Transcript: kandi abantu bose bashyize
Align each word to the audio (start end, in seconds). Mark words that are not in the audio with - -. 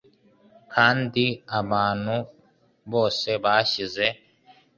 kandi 0.73 1.25
abantu 1.59 2.15
bose 2.91 3.29
bashyize 3.43 4.05